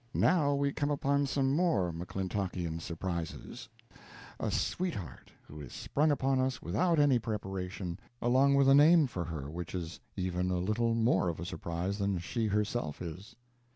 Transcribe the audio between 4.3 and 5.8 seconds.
a sweetheart who is